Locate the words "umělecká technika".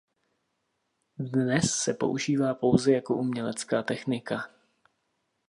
3.15-4.49